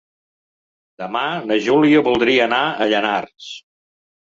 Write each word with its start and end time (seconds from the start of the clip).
Demà 1.03 1.21
na 1.51 1.59
Júlia 1.67 2.03
voldria 2.11 2.51
anar 2.51 2.67
a 2.89 2.93
Llanars. 2.97 3.57